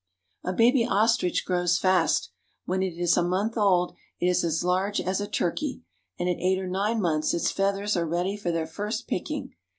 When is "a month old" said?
3.17-3.93